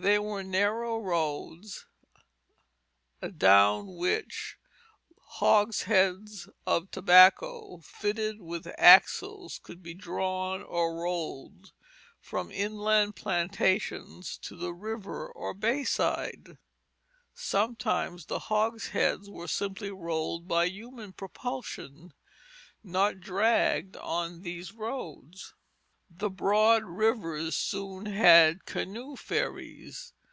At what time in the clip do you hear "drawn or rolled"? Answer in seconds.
9.94-11.72